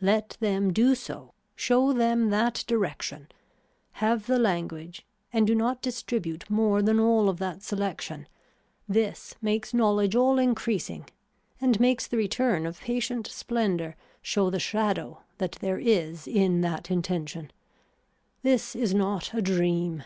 Let 0.00 0.36
them 0.40 0.72
do 0.72 0.96
so, 0.96 1.32
show 1.54 1.92
them 1.92 2.30
that 2.30 2.64
direction, 2.66 3.28
have 4.02 4.26
the 4.26 4.36
language 4.36 5.06
and 5.32 5.46
do 5.46 5.54
not 5.54 5.80
distribute 5.80 6.50
more 6.50 6.82
than 6.82 6.98
all 6.98 7.28
of 7.28 7.38
that 7.38 7.62
selection, 7.62 8.26
this 8.88 9.36
makes 9.40 9.72
knowledge 9.72 10.16
all 10.16 10.40
increasing 10.40 11.08
and 11.60 11.78
makes 11.78 12.08
the 12.08 12.16
return 12.16 12.66
of 12.66 12.80
patient 12.80 13.28
splendor 13.28 13.94
show 14.22 14.50
the 14.50 14.58
shadow 14.58 15.22
that 15.38 15.52
there 15.60 15.78
is 15.78 16.26
in 16.26 16.62
that 16.62 16.90
intention. 16.90 17.52
This 18.42 18.74
is 18.74 18.92
not 18.92 19.32
a 19.34 19.40
dream. 19.40 20.02